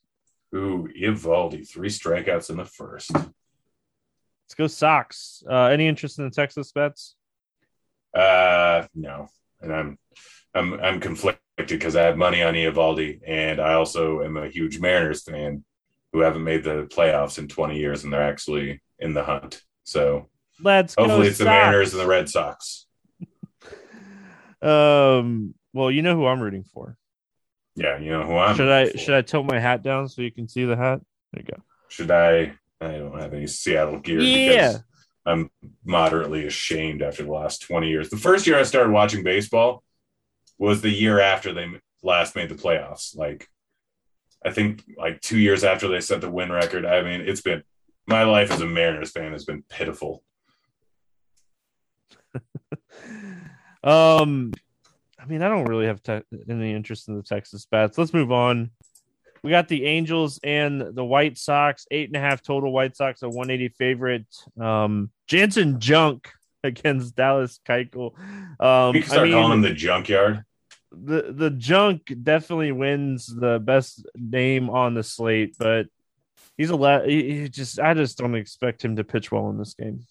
[0.54, 3.10] Ooh, Eovaldi, three strikeouts in the first.
[3.12, 5.42] Let's go Sox.
[5.48, 7.14] Uh, any interest in the Texas bets?
[8.14, 9.28] Uh, no,
[9.62, 9.98] and I'm
[10.54, 14.78] I'm I'm conflicted because I have money on Eovaldi, and I also am a huge
[14.78, 15.64] Mariners fan
[16.12, 19.62] who haven't made the playoffs in 20 years, and they're actually in the hunt.
[19.84, 20.28] So
[20.62, 21.44] let's hopefully it's Sox.
[21.46, 22.86] the Mariners and the Red Sox.
[24.60, 25.56] Um.
[25.72, 26.96] Well, you know who I'm rooting for.
[27.74, 28.56] Yeah, you know who I'm.
[28.56, 28.98] Should I for.
[28.98, 31.00] should I tilt my hat down so you can see the hat?
[31.32, 31.62] There you go.
[31.88, 32.52] Should I?
[32.80, 34.20] I don't have any Seattle gear.
[34.20, 34.78] Yeah.
[35.24, 35.50] I'm
[35.84, 38.10] moderately ashamed after the last 20 years.
[38.10, 39.84] The first year I started watching baseball
[40.58, 41.68] was the year after they
[42.02, 43.16] last made the playoffs.
[43.16, 43.48] Like,
[44.44, 46.84] I think like two years after they set the win record.
[46.84, 47.62] I mean, it's been
[48.06, 50.22] my life as a Mariners fan has been pitiful.
[53.84, 54.52] Um,
[55.22, 57.96] I mean, I don't really have te- any interest in the Texas bats.
[57.96, 58.70] Let's move on.
[59.42, 62.72] We got the Angels and the White Sox, eight and a half total.
[62.72, 64.26] White Sox a 180 favorite.
[64.60, 66.30] Um, Janson Junk
[66.64, 68.12] against Dallas Keuchel.
[68.60, 70.44] Um, we can start I mean, calling him the Junkyard.
[70.90, 75.86] The the Junk definitely wins the best name on the slate, but
[76.56, 77.06] he's a lot.
[77.06, 80.04] He, he just I just don't expect him to pitch well in this game.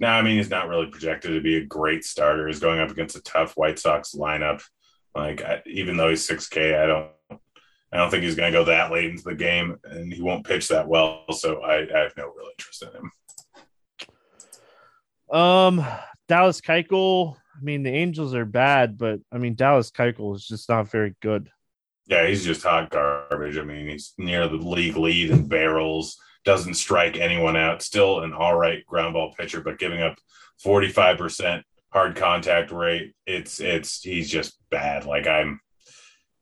[0.00, 2.46] No, I mean he's not really projected to be a great starter.
[2.46, 4.62] He's going up against a tough White Sox lineup.
[5.14, 7.10] Like I, even though he's six K, I don't,
[7.92, 10.46] I don't think he's going to go that late into the game, and he won't
[10.46, 11.24] pitch that well.
[11.32, 13.10] So I, I have no real interest in him.
[15.36, 15.84] Um,
[16.28, 17.36] Dallas Keuchel.
[17.56, 21.16] I mean, the Angels are bad, but I mean, Dallas Keuchel is just not very
[21.20, 21.50] good.
[22.06, 23.58] Yeah, he's just hot garbage.
[23.58, 28.32] I mean, he's near the league lead in barrels, doesn't strike anyone out, still an
[28.32, 30.18] all right ground ball pitcher, but giving up
[30.64, 33.14] 45% hard contact rate.
[33.26, 35.04] It's, it's, he's just bad.
[35.04, 35.60] Like, I'm,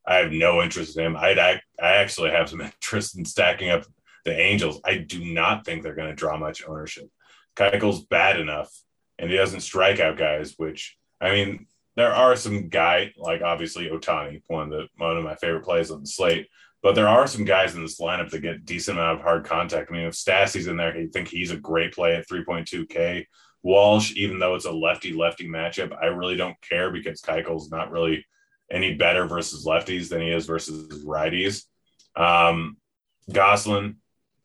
[0.07, 1.17] I have no interest in him.
[1.17, 3.85] I'd, I, I actually have some interest in stacking up
[4.25, 4.81] the Angels.
[4.85, 7.09] I do not think they're going to draw much ownership.
[7.57, 8.71] Keuchel's bad enough,
[9.19, 13.89] and he doesn't strike out guys, which, I mean, there are some guy like obviously
[13.89, 16.49] Ohtani, one of the one of my favorite plays on the slate.
[16.87, 19.91] But there are some guys in this lineup that get decent amount of hard contact.
[19.91, 23.25] I mean, if Stassi's in there, I think he's a great play at 3.2K.
[23.65, 27.91] Walsh, even though it's a lefty lefty matchup, I really don't care because Keuchel's not
[27.91, 28.25] really
[28.71, 31.65] any better versus lefties than he is versus righties.
[32.15, 32.77] Um,
[33.33, 33.97] Gosselin,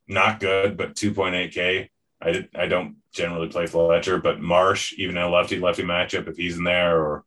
[0.07, 1.89] not good, but 2.8K.
[2.23, 6.27] I did, I don't generally play Fletcher, but Marsh, even in a lefty lefty matchup,
[6.27, 7.23] if he's in there, or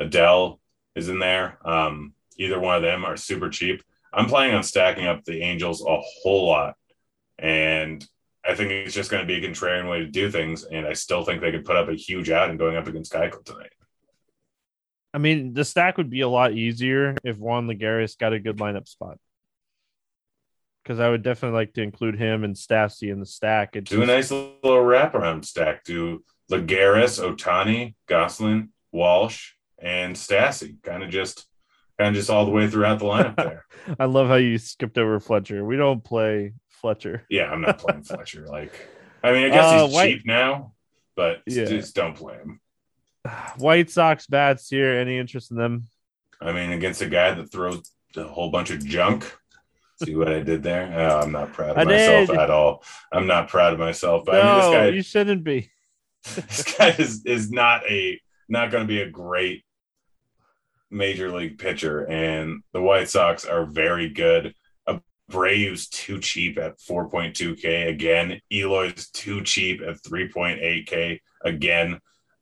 [0.00, 0.58] Adell
[0.96, 3.84] is in there, um, either one of them are super cheap.
[4.12, 6.74] I'm planning on stacking up the Angels a whole lot,
[7.38, 8.04] and
[8.44, 10.64] I think it's just going to be a contrarian way to do things.
[10.64, 13.12] And I still think they could put up a huge out and going up against
[13.12, 13.72] Keuchel tonight.
[15.12, 18.58] I mean, the stack would be a lot easier if Juan Lagares got a good
[18.58, 19.18] lineup spot.
[20.82, 23.76] Because I would definitely like to include him and Stassi in the stack.
[23.76, 25.84] It's do a nice little wraparound stack.
[25.84, 30.82] Do Lagares, Ohtani, Gosselin, Walsh, and Stassi.
[30.82, 31.46] Kind of just
[31.98, 33.66] of just all the way throughout the lineup there.
[33.98, 35.64] I love how you skipped over Fletcher.
[35.64, 37.24] We don't play Fletcher.
[37.28, 38.46] Yeah, I'm not playing Fletcher.
[38.46, 38.72] Like,
[39.22, 40.16] I mean, I guess uh, he's White...
[40.16, 40.74] cheap now,
[41.16, 41.64] but yeah.
[41.64, 42.60] just don't play him.
[43.58, 44.98] White Sox bats here.
[44.98, 45.88] Any interest in them?
[46.40, 49.32] I mean, against a guy that throws a whole bunch of junk.
[50.04, 50.92] See what I did there?
[50.96, 52.38] Oh, I'm not proud of I myself did.
[52.38, 52.84] at all.
[53.10, 54.24] I'm not proud of myself.
[54.24, 55.70] But no, I mean, this guy, you shouldn't be.
[56.36, 59.64] this guy is is not a not going to be a great
[60.90, 64.54] major league pitcher, and the White Sox are very good.
[64.88, 68.40] Abreu's too cheap at 4.2K again.
[68.50, 72.00] Eloy's too cheap at 3.8K again.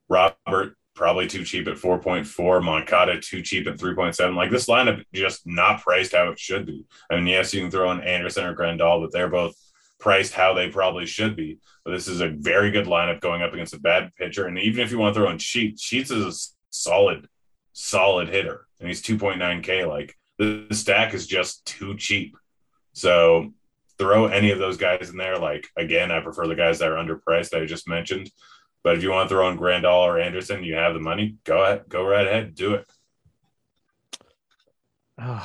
[0.08, 2.62] Robert probably too cheap at 4.4.
[2.62, 4.34] Moncada too cheap at 3.7.
[4.34, 6.84] Like this lineup just not priced how it should be.
[7.10, 9.54] I mean, yes, you can throw in Anderson or Grandal, but they're both
[9.98, 11.58] priced how they probably should be.
[11.84, 14.46] But this is a very good lineup going up against a bad pitcher.
[14.46, 16.32] And even if you want to throw in Sheets, Sheets is a
[16.70, 17.28] solid,
[17.76, 18.66] solid hitter.
[18.80, 19.86] And he's 2.9K.
[19.86, 22.36] Like the stack is just too cheap.
[22.94, 23.52] So
[23.98, 25.38] throw any of those guys in there.
[25.38, 28.30] Like again, I prefer the guys that are underpriced that I just mentioned.
[28.82, 31.36] But if you want to throw in Grandal or Anderson, you have the money.
[31.44, 32.90] Go ahead, go right ahead, do it.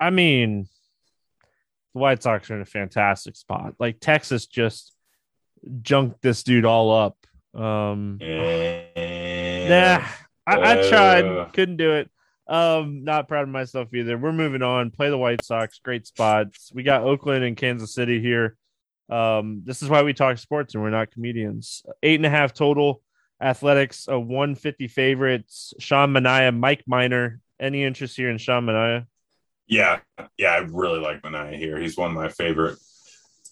[0.00, 0.68] I mean,
[1.94, 3.74] the White Sox are in a fantastic spot.
[3.78, 4.92] Like Texas just
[5.80, 7.16] junked this dude all up.
[7.54, 10.06] Um, and, nah,
[10.46, 12.10] I, I tried, uh, couldn't do it.
[12.46, 14.18] Um, not proud of myself either.
[14.18, 14.90] We're moving on.
[14.90, 15.78] Play the White Sox.
[15.78, 16.70] Great spots.
[16.74, 18.56] We got Oakland and Kansas City here.
[19.08, 21.84] Um, this is why we talk sports and we're not comedians.
[22.02, 23.02] Eight and a half total.
[23.40, 25.74] Athletics, a 150 favorites.
[25.78, 27.40] Sean Manaea, Mike Minor.
[27.58, 29.06] Any interest here in Sean Manaea?
[29.66, 30.00] Yeah,
[30.36, 31.78] yeah, I really like Manaea here.
[31.78, 32.78] He's one of my favorite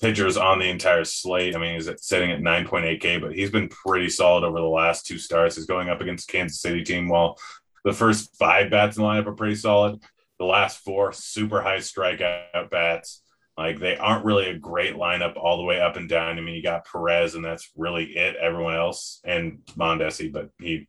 [0.02, 1.54] pitchers on the entire slate.
[1.54, 5.16] I mean, he's sitting at 9.8K, but he's been pretty solid over the last two
[5.16, 5.56] starts.
[5.56, 7.08] He's going up against Kansas City team.
[7.08, 7.38] While
[7.84, 10.02] the first five bats in the lineup are pretty solid,
[10.38, 13.22] the last four super high strikeout bats.
[13.56, 16.38] Like they aren't really a great lineup all the way up and down.
[16.38, 18.34] I mean, you got Perez, and that's really it.
[18.36, 20.88] Everyone else, and Mondesi, but he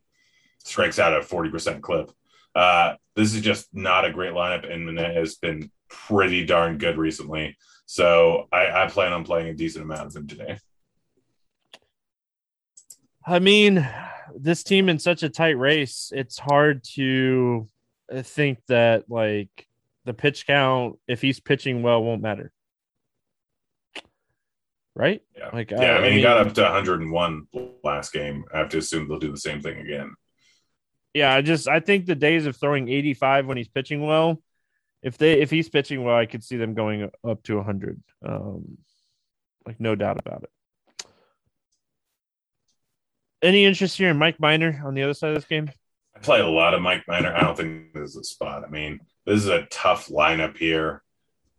[0.64, 2.10] strikes out at a forty percent clip.
[2.54, 6.96] Uh, this is just not a great lineup, and it has been pretty darn good
[6.96, 7.56] recently.
[7.86, 10.58] So I, I plan on playing a decent amount of him today.
[13.26, 13.88] I mean,
[14.36, 17.66] this team in such a tight race, it's hard to
[18.12, 19.66] uh, think that like
[20.04, 22.52] the pitch count, if he's pitching well, won't matter.
[24.94, 25.22] Right?
[25.36, 25.50] Yeah.
[25.52, 27.46] Like, yeah, I, I mean, I mean, he got up to 101
[27.82, 28.44] last game.
[28.52, 30.14] I have to assume they'll do the same thing again.
[31.14, 34.42] Yeah, I just I think the days of throwing 85 when he's pitching well,
[35.04, 38.02] if they if he's pitching well, I could see them going up to 100.
[38.26, 38.78] Um,
[39.66, 41.06] like no doubt about it.
[43.42, 45.70] Any interest here in Mike Minor on the other side of this game?
[46.16, 47.34] I play a lot of Mike Minor.
[47.34, 48.64] I don't think this is a spot.
[48.66, 51.02] I mean, this is a tough lineup here.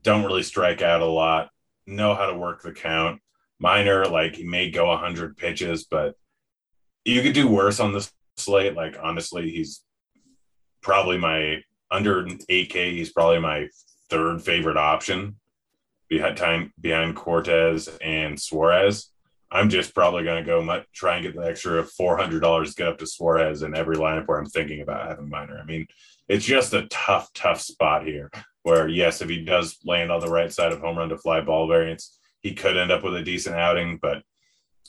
[0.01, 1.49] Don't really strike out a lot.
[1.85, 3.21] Know how to work the count.
[3.59, 6.15] Minor, like he may go 100 pitches, but
[7.03, 8.73] you could do worse on this slate.
[8.73, 9.83] Like honestly, he's
[10.81, 12.91] probably my under 8K.
[12.93, 13.67] He's probably my
[14.09, 15.37] third favorite option
[16.09, 19.11] behind time behind Cortes and Suarez.
[19.51, 22.87] I'm just probably going to go try and get the extra four hundred dollars get
[22.87, 25.59] up to Suarez in every lineup where I'm thinking about having Minor.
[25.59, 25.87] I mean,
[26.27, 28.31] it's just a tough, tough spot here.
[28.63, 31.41] Where yes, if he does land on the right side of home run to fly
[31.41, 33.99] ball variance, he could end up with a decent outing.
[34.01, 34.23] But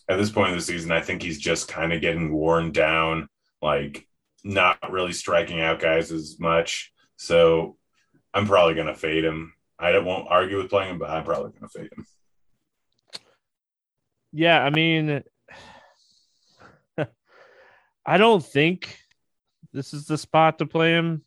[0.08, 3.28] at this point in the season, I think he's just kind of getting worn down,
[3.60, 4.06] like
[4.46, 6.92] not really striking out guys as much.
[7.16, 7.76] So
[8.32, 9.52] I'm probably going to fade him.
[9.78, 12.06] I won't argue with playing him, but I'm probably going to fade him.
[14.32, 15.22] Yeah, I mean,
[18.06, 18.96] I don't think
[19.72, 21.24] this is the spot to play him,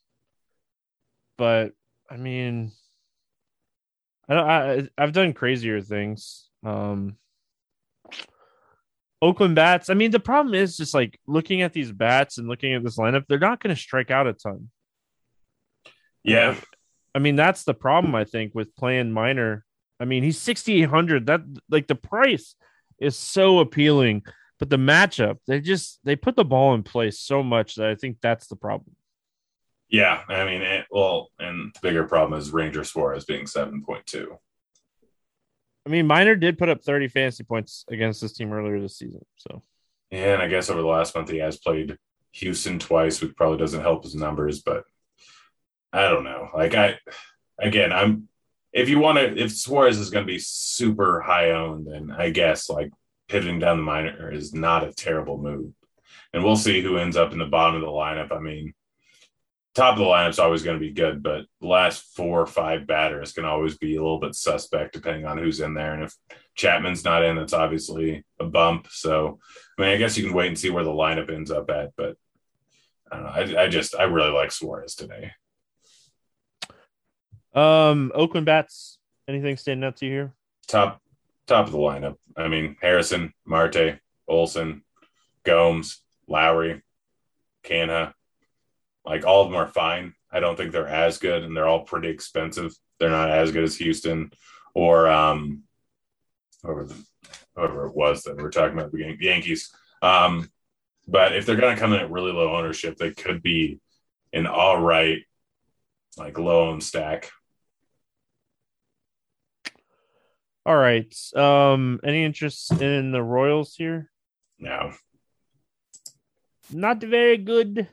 [1.37, 1.73] but
[2.09, 2.71] I mean,
[4.27, 4.35] I.
[4.35, 6.47] I I've done crazier things.
[6.63, 7.17] Um,
[9.21, 9.89] Oakland bats.
[9.89, 12.97] I mean, the problem is just like looking at these bats and looking at this
[12.97, 14.69] lineup, they're not going to strike out a ton.
[16.23, 16.55] Yeah.
[17.13, 19.65] I mean, that's the problem, I think, with playing minor.
[19.99, 21.25] I mean, he's 6,800.
[21.25, 22.55] That, like, the price
[22.99, 24.23] is so appealing,
[24.57, 27.95] but the matchup, they just, they put the ball in place so much that I
[27.95, 28.95] think that's the problem.
[29.89, 30.21] Yeah.
[30.29, 34.27] I mean, it, well, and the bigger problem is Ranger Suarez being 7.2.
[35.89, 39.25] I mean, Minor did put up 30 fantasy points against this team earlier this season.
[39.37, 39.63] So,
[40.11, 41.97] yeah, and I guess over the last month he has played
[42.33, 44.83] Houston twice, which probably doesn't help his numbers, but
[45.91, 46.49] I don't know.
[46.53, 46.99] Like I,
[47.57, 48.27] again, I'm.
[48.71, 52.29] If you want to, if Suarez is going to be super high owned, then I
[52.29, 52.91] guess like
[53.27, 55.73] pivoting down the minor is not a terrible move.
[56.33, 58.31] And we'll see who ends up in the bottom of the lineup.
[58.31, 58.75] I mean,
[59.75, 62.87] top of the lineup's always going to be good, but the last four or five
[62.87, 65.93] batters can always be a little bit suspect depending on who's in there.
[65.93, 66.13] And if
[66.55, 68.87] Chapman's not in, that's obviously a bump.
[68.89, 69.39] So,
[69.77, 71.91] I mean, I guess you can wait and see where the lineup ends up at,
[71.95, 72.17] but
[73.11, 73.59] I don't know.
[73.59, 75.31] I, I just, I really like Suarez today.
[77.53, 78.97] Um, Oakland bats.
[79.27, 80.33] Anything standing out to you here?
[80.67, 81.01] Top,
[81.45, 82.15] top of the lineup.
[82.35, 84.83] I mean, Harrison, Marte, Olson,
[85.43, 86.81] Gomes, Lowrie,
[87.63, 88.13] Canha,
[89.05, 90.13] like all of them are fine.
[90.31, 92.73] I don't think they're as good, and they're all pretty expensive.
[92.99, 94.31] They're not as good as Houston
[94.73, 95.63] or um,
[96.61, 96.95] whoever, the,
[97.55, 99.71] whoever it was that we are talking about the Yankees.
[100.01, 100.49] Um,
[101.07, 103.79] but if they're going to come in at really low ownership, they could be
[104.31, 105.21] an all right,
[106.17, 107.31] like low owned stack.
[110.65, 111.11] All right.
[111.35, 114.11] Um, any interest in the Royals here?
[114.59, 114.91] No.
[116.71, 117.87] Not very good.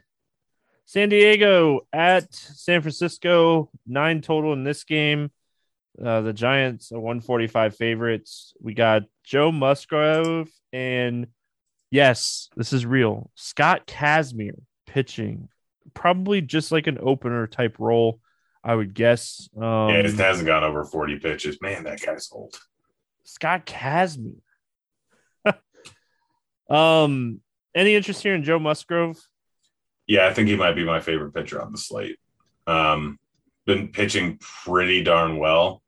[0.86, 5.32] San Diego at San Francisco, nine total in this game.
[6.02, 8.54] Uh, the Giants are 145 favorites.
[8.60, 11.26] We got Joe Musgrove and
[11.90, 13.30] yes, this is real.
[13.34, 15.48] Scott Kazmir pitching,
[15.92, 18.20] probably just like an opener type role,
[18.62, 19.48] I would guess.
[19.56, 21.60] Um, yeah, it hasn't gone over 40 pitches.
[21.60, 22.54] Man, that guy's old.
[23.24, 24.36] Scott Kazmir.
[26.70, 27.40] um,
[27.74, 29.18] any interest here in Joe Musgrove?
[30.06, 32.18] Yeah, I think he might be my favorite pitcher on the slate.
[32.66, 33.18] Um,
[33.66, 35.82] been pitching pretty darn well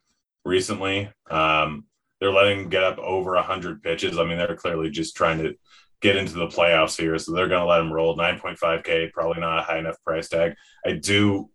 [0.45, 1.11] recently.
[1.31, 1.85] Um,
[2.21, 4.19] they're letting him get up over 100 pitches.
[4.19, 5.55] I mean, they're clearly just trying to
[6.01, 7.19] get into the playoffs here.
[7.19, 10.55] So they're going to let him roll 9.5K, probably not a high enough price tag.
[10.85, 11.51] I do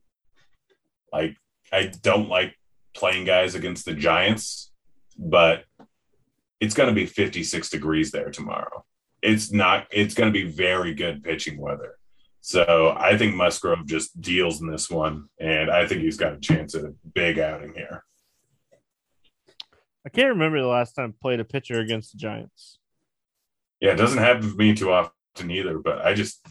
[1.12, 1.36] like,
[1.72, 2.58] I don't like
[2.94, 4.72] playing guys against the Giants,
[5.18, 5.66] but
[6.60, 8.86] it's going to be 56 degrees there tomorrow.
[9.22, 11.98] It's not, it's going to be very good pitching weather.
[12.46, 16.40] So I think Musgrove just deals in this one, and I think he's got a
[16.42, 18.04] chance at a big outing here.
[20.06, 22.80] I can't remember the last time I played a pitcher against the Giants.
[23.80, 26.46] Yeah, it doesn't happen to me too often either, but I just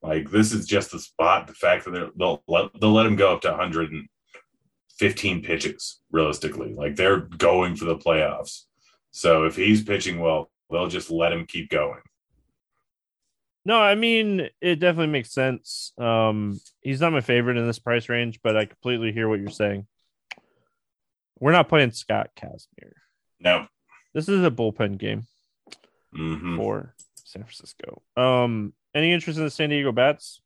[0.00, 1.48] like this is just the spot.
[1.48, 6.72] The fact that they'll let, they'll let him go up to 115 pitches realistically.
[6.72, 8.62] Like they're going for the playoffs.
[9.10, 12.00] So if he's pitching well, they'll just let him keep going.
[13.66, 15.92] No, I mean it definitely makes sense.
[15.98, 19.50] Um, he's not my favorite in this price range, but I completely hear what you're
[19.50, 19.88] saying.
[21.40, 22.92] We're not playing Scott Kazmir.
[23.40, 23.66] No,
[24.14, 25.26] this is a bullpen game
[26.16, 26.58] mm-hmm.
[26.58, 26.94] for
[27.24, 28.02] San Francisco.
[28.16, 30.40] Um, any interest in the San Diego Bats?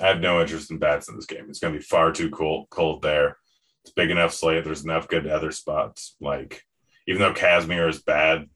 [0.00, 1.46] I have no interest in bats in this game.
[1.48, 3.36] It's going to be far too cold, cold there.
[3.84, 4.64] It's big enough slate.
[4.64, 6.16] There's enough good other spots.
[6.20, 6.64] Like,
[7.06, 8.50] even though Kazmir is bad,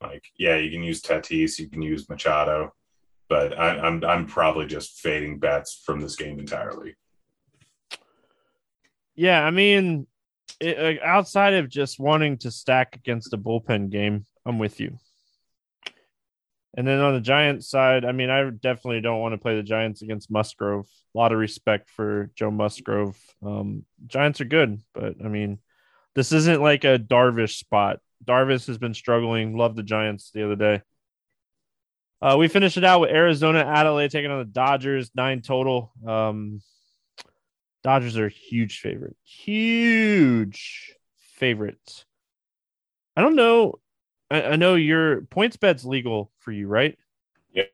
[0.00, 2.72] like, yeah, you can use Tatis, you can use Machado
[3.30, 6.96] but I, I'm I'm probably just fading bats from this game entirely.
[9.14, 10.06] Yeah, I mean,
[10.60, 14.98] it, outside of just wanting to stack against a bullpen game, I'm with you.
[16.76, 19.62] And then on the Giants side, I mean, I definitely don't want to play the
[19.62, 20.86] Giants against Musgrove.
[21.14, 23.18] A lot of respect for Joe Musgrove.
[23.42, 25.58] Um, Giants are good, but I mean,
[26.14, 29.56] this isn't like a Darvish spot Darvish has been struggling.
[29.56, 30.82] Love the Giants the other day.
[32.22, 35.92] Uh, we finished it out with Arizona, Adelaide taking on the Dodgers, nine total.
[36.06, 36.60] Um,
[37.82, 40.94] Dodgers are a huge favorite, huge
[41.36, 42.04] favorite.
[43.16, 43.80] I don't know.
[44.30, 46.98] I, I know your PointsBet's legal for you, right?
[47.54, 47.70] Yep.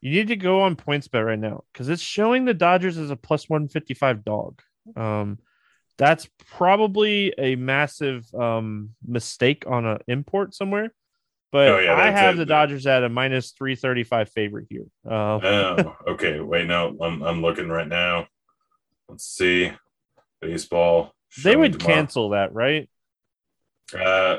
[0.00, 3.16] You need to go on PointsBet right now because it's showing the Dodgers as a
[3.16, 4.62] plus 155 dog.
[4.96, 5.38] Um,
[5.98, 10.94] that's probably a massive um, mistake on an import somewhere.
[11.52, 12.38] But Oh, yeah, I have it.
[12.38, 14.84] the Dodgers at a minus 335 favorite here.
[15.08, 16.38] Uh, Oh, okay.
[16.40, 18.28] Wait, no, I'm I'm looking right now.
[19.08, 19.72] Let's see.
[20.40, 21.12] Baseball.
[21.42, 21.94] they would tomorrow.
[21.96, 22.88] cancel that, right?
[23.94, 24.38] Uh,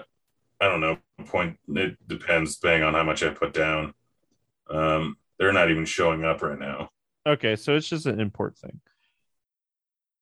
[0.59, 0.97] I don't know.
[1.25, 1.57] Point.
[1.67, 3.93] It depends, depending on how much I put down.
[4.69, 6.89] Um, they're not even showing up right now.
[7.27, 8.79] Okay, so it's just an import thing.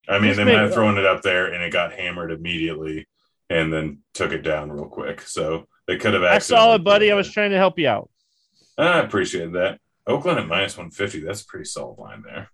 [0.08, 3.08] I mean, they might have thrown it up there and it got hammered immediately,
[3.50, 5.22] and then took it down real quick.
[5.22, 6.22] So they could have.
[6.22, 7.12] I saw it, buddy.
[7.12, 8.12] I was trying to help you out.
[8.78, 9.80] I appreciate that.
[10.06, 11.20] Oakland at minus one fifty.
[11.20, 12.52] That's a pretty solid line there.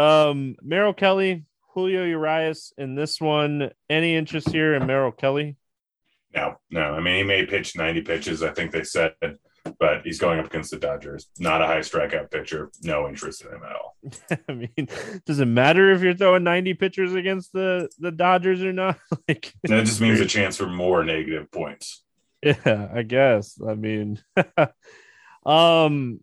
[0.00, 1.44] Um, Merrill Kelly,
[1.74, 3.72] Julio Urias in this one.
[3.90, 5.56] Any interest here in Merrill Kelly?
[6.32, 6.94] No, no.
[6.94, 9.14] I mean, he may pitch 90 pitches, I think they said,
[9.78, 11.28] but he's going up against the Dodgers.
[11.38, 12.70] Not a high strikeout pitcher.
[12.84, 13.96] No interest in him at all.
[14.48, 14.88] I mean,
[15.26, 18.98] does it matter if you're throwing 90 pitchers against the the Dodgers or not?
[19.28, 22.02] like, That just means a chance for more negative points.
[22.66, 23.58] yeah, I guess.
[23.66, 24.20] I mean,
[25.46, 26.20] um,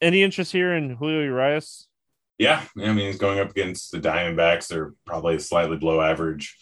[0.00, 1.88] any interest here in Julio Urias?
[2.38, 4.68] Yeah, I mean, he's going up against the Diamondbacks.
[4.68, 6.56] They're probably a slightly below average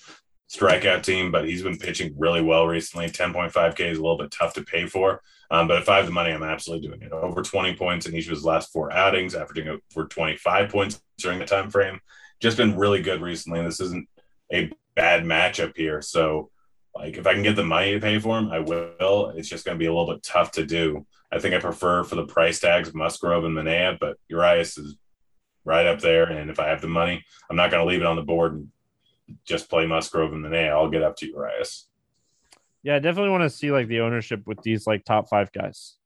[0.50, 3.06] strikeout team, but he's been pitching really well recently.
[3.06, 5.20] 10.5K is a little bit tough to pay for.
[5.50, 7.12] Um, but if I have the money, I'm absolutely doing it.
[7.12, 11.38] Over 20 points in each of his last four outings, averaging over 25 points during
[11.38, 12.00] the time frame.
[12.40, 13.58] Just been really good recently.
[13.58, 14.08] And this isn't
[14.52, 16.00] a bad matchup here.
[16.02, 16.50] So,
[16.94, 19.32] like, if I can get the money to pay for him, I will.
[19.36, 21.06] It's just going to be a little bit tough to do.
[21.32, 24.96] I think I prefer for the price tags Musgrove and Manaea, but Urias is
[25.64, 26.24] right up there.
[26.24, 28.54] And if I have the money, I'm not going to leave it on the board
[28.54, 28.68] and
[29.44, 30.70] just play Musgrove and Manaea.
[30.70, 31.88] I'll get up to Urias.
[32.82, 35.96] Yeah, I definitely want to see like the ownership with these like top five guys.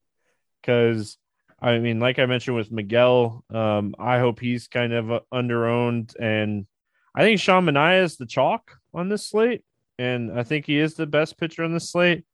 [0.62, 1.18] Cause
[1.60, 6.14] I mean, like I mentioned with Megill, um, I hope he's kind of uh, underowned.
[6.18, 6.66] And
[7.14, 9.64] I think Sean Manaea is the chalk on this slate.
[9.98, 12.24] And I think he is the best pitcher on the slate.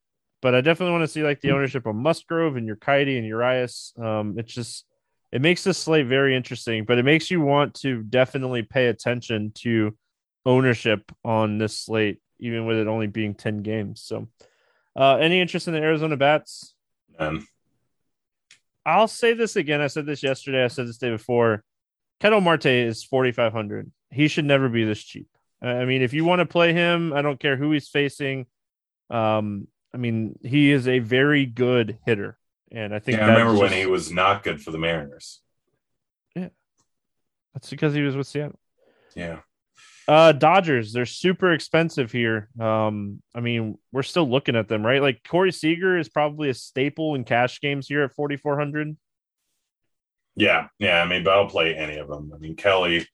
[0.41, 3.93] But I definitely want to see like the ownership of Musgrove and Urquidy and Urias.
[3.97, 4.85] Um, it's just
[5.31, 9.51] it makes this slate very interesting, but it makes you want to definitely pay attention
[9.55, 9.97] to
[10.45, 14.01] ownership on this slate, even with it only being 10 games.
[14.01, 14.27] So,
[14.95, 16.73] uh, any interest in the Arizona Bats?
[17.19, 17.43] And
[18.85, 19.81] I'll say this again.
[19.81, 20.63] I said this yesterday.
[20.63, 21.63] I said this day before.
[22.21, 23.91] Ketel Marte is 4,500.
[24.11, 25.27] He should never be this cheap.
[25.61, 28.45] I mean, if you want to play him, I don't care who he's facing.
[29.09, 32.37] Um, I mean, he is a very good hitter.
[32.71, 35.39] And I think yeah, I remember when he was not good for the Mariners.
[36.35, 36.49] Yeah,
[37.53, 38.59] that's because he was with Seattle.
[39.15, 39.39] Yeah.
[40.07, 42.49] Uh, Dodgers, they're super expensive here.
[42.59, 45.01] Um, I mean, we're still looking at them, right?
[45.01, 48.95] Like Corey Seager is probably a staple in cash games here at 4,400.
[50.35, 50.67] Yeah.
[50.79, 51.01] Yeah.
[51.01, 52.31] I mean, but I'll play any of them.
[52.33, 53.07] I mean, Kelly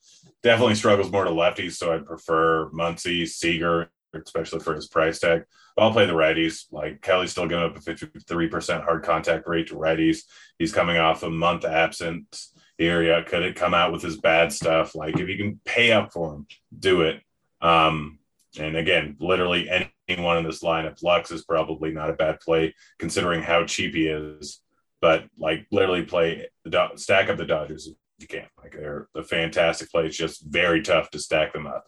[0.44, 5.44] definitely struggles more to lefties, so I'd prefer Muncy, Seager, especially for his price tag.
[5.76, 6.66] But I'll play the righties.
[6.72, 10.24] Like Kelly's still giving up a 53% hard contact rate to righties.
[10.60, 12.44] He's coming off a month absent
[12.78, 13.02] here.
[13.04, 14.96] Yeah, could it come out with his bad stuff?
[14.96, 16.48] Like if you can pay up for him,
[16.78, 17.22] do it.
[17.62, 18.20] Um,
[18.60, 19.70] and again, literally
[20.08, 24.08] anyone in this lineup, Lux is probably not a bad play considering how cheap he
[24.08, 24.62] is.
[25.02, 28.48] But like literally play the stack up the Dodgers if you can.
[28.62, 30.06] Like they're a fantastic play.
[30.06, 31.86] It's just very tough to stack them up.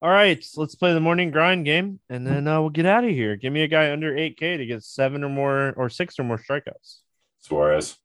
[0.00, 3.02] All right, so let's play the morning grind game, and then uh, we'll get out
[3.02, 3.34] of here.
[3.34, 6.38] Give me a guy under 8K to get seven or more, or six or more
[6.38, 6.98] strikeouts.
[7.40, 7.96] Suarez.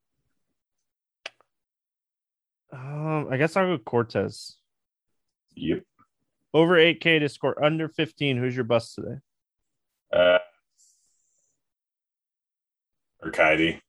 [2.71, 4.57] Um, I guess I'll go Cortes.
[5.55, 5.84] Yep.
[6.51, 8.38] Over 8K to score under 15.
[8.38, 9.19] Who's your bust today?
[10.11, 10.39] Uh,
[13.26, 13.80] Urquidy.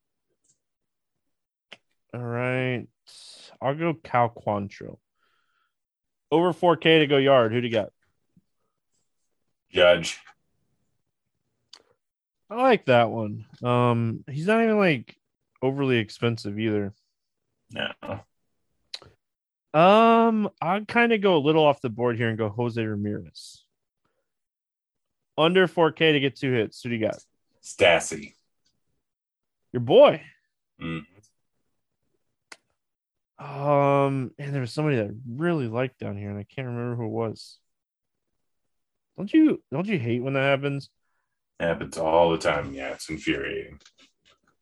[2.12, 2.86] All right.
[3.60, 4.98] I'll go Cal Quantrill.
[6.30, 7.52] Over 4K to go yard.
[7.52, 7.92] Who do you got?
[9.70, 10.18] Judge.
[12.50, 13.46] I like that one.
[13.62, 15.16] Um, he's not even like
[15.62, 16.92] overly expensive either.
[17.72, 18.20] No.
[19.72, 23.64] Um, I'd kind of go a little off the board here and go Jose Ramirez.
[25.36, 26.80] Under 4K to get two hits.
[26.82, 27.18] Who do you got?
[27.60, 28.33] Stassi.
[29.74, 30.22] Your boy.
[30.80, 31.04] Mm.
[33.40, 36.94] Um, and there was somebody that I really liked down here, and I can't remember
[36.94, 37.58] who it was.
[39.16, 40.90] Don't you don't you hate when that happens?
[41.58, 42.72] Happens all the time.
[42.72, 43.80] Yeah, it's infuriating.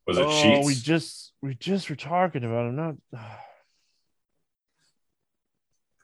[0.06, 0.66] Was it oh, Sheets?
[0.66, 2.76] we just we just were talking about him.
[2.76, 2.94] Not.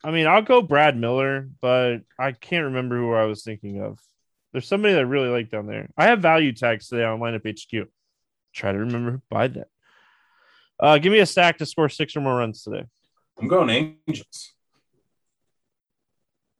[0.04, 3.98] I mean, I'll go Brad Miller, but I can't remember who I was thinking of.
[4.52, 5.88] There's somebody that I really like down there.
[5.96, 7.86] I have value tags today on LineupHQ.
[8.52, 9.68] Try to remember by that.
[10.80, 12.84] Uh, give me a stack to score six or more runs today.
[13.40, 14.52] I'm going Angels.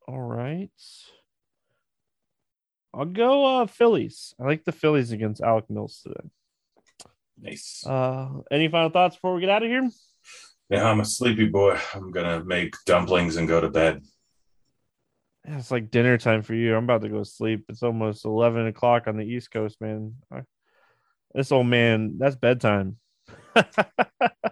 [0.06, 0.70] All right.
[2.94, 4.34] I'll go uh, Phillies.
[4.40, 6.28] I like the Phillies against Alec Mills today.
[7.40, 7.84] Nice.
[7.86, 9.88] Uh, any final thoughts before we get out of here?
[10.70, 11.78] Yeah, I'm a sleepy boy.
[11.94, 14.02] I'm gonna make dumplings and go to bed.
[15.46, 16.76] Yeah, it's like dinner time for you.
[16.76, 17.64] I'm about to go sleep.
[17.68, 20.16] It's almost 11 o'clock on the East Coast, man.
[21.34, 22.96] This old man, that's bedtime.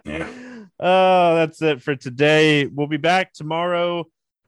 [0.05, 0.27] yeah.
[0.79, 2.67] Oh, that's it for today.
[2.67, 4.05] We'll be back tomorrow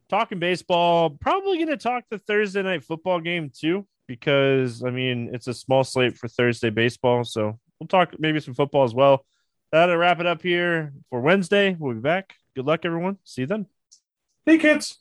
[0.09, 1.11] talking baseball.
[1.11, 5.53] Probably going to talk the Thursday night football game too, because I mean, it's a
[5.53, 7.23] small slate for Thursday baseball.
[7.23, 9.25] So we'll talk maybe some football as well.
[9.71, 11.75] That'll wrap it up here for Wednesday.
[11.79, 12.33] We'll be back.
[12.55, 13.17] Good luck, everyone.
[13.23, 13.67] See you then.
[14.45, 14.99] Hey, kids.